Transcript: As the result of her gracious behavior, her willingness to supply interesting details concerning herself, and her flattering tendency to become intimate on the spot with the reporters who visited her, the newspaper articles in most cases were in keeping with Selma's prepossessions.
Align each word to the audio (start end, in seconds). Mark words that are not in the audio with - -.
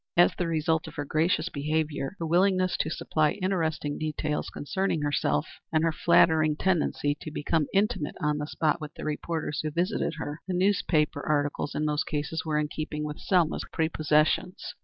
As 0.17 0.33
the 0.35 0.47
result 0.47 0.87
of 0.87 0.95
her 0.95 1.05
gracious 1.05 1.49
behavior, 1.49 2.15
her 2.17 2.25
willingness 2.25 2.75
to 2.77 2.89
supply 2.89 3.33
interesting 3.33 3.99
details 3.99 4.49
concerning 4.49 5.03
herself, 5.03 5.45
and 5.71 5.83
her 5.83 5.91
flattering 5.91 6.55
tendency 6.55 7.15
to 7.21 7.29
become 7.29 7.67
intimate 7.71 8.15
on 8.19 8.39
the 8.39 8.47
spot 8.47 8.81
with 8.81 8.95
the 8.95 9.05
reporters 9.05 9.59
who 9.61 9.69
visited 9.69 10.15
her, 10.15 10.41
the 10.47 10.55
newspaper 10.57 11.23
articles 11.27 11.75
in 11.75 11.85
most 11.85 12.05
cases 12.07 12.43
were 12.43 12.57
in 12.57 12.67
keeping 12.67 13.03
with 13.03 13.19
Selma's 13.19 13.63
prepossessions. 13.71 14.73